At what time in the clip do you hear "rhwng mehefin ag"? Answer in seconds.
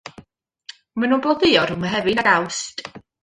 1.69-2.31